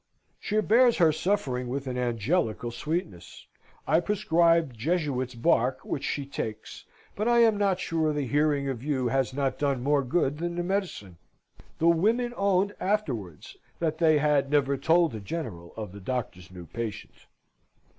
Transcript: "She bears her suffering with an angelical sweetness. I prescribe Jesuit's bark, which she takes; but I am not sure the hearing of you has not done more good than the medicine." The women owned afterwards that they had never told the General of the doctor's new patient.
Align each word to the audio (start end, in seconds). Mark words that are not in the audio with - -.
"She 0.39 0.59
bears 0.61 0.97
her 0.97 1.11
suffering 1.11 1.67
with 1.67 1.85
an 1.85 1.95
angelical 1.95 2.71
sweetness. 2.71 3.45
I 3.85 3.99
prescribe 3.99 4.73
Jesuit's 4.73 5.35
bark, 5.35 5.81
which 5.85 6.03
she 6.03 6.25
takes; 6.25 6.85
but 7.15 7.27
I 7.27 7.41
am 7.43 7.55
not 7.55 7.79
sure 7.79 8.11
the 8.11 8.25
hearing 8.25 8.67
of 8.67 8.83
you 8.83 9.09
has 9.09 9.31
not 9.31 9.59
done 9.59 9.83
more 9.83 10.03
good 10.03 10.39
than 10.39 10.55
the 10.55 10.63
medicine." 10.63 11.17
The 11.77 11.87
women 11.87 12.33
owned 12.35 12.73
afterwards 12.79 13.57
that 13.77 13.99
they 13.99 14.17
had 14.17 14.49
never 14.49 14.75
told 14.75 15.11
the 15.11 15.19
General 15.19 15.71
of 15.77 15.91
the 15.91 16.01
doctor's 16.01 16.49
new 16.49 16.65
patient. 16.65 17.27